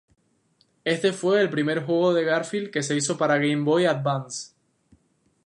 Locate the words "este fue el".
0.83-1.51